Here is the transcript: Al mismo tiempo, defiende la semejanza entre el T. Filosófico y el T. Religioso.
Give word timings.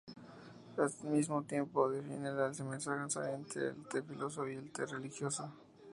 Al 0.77 1.11
mismo 1.11 1.43
tiempo, 1.43 1.87
defiende 1.87 2.31
la 2.33 2.51
semejanza 2.55 3.35
entre 3.35 3.67
el 3.67 3.85
T. 3.87 4.01
Filosófico 4.01 4.49
y 4.51 4.55
el 4.55 4.71
T. 4.71 4.83
Religioso. 4.87 5.51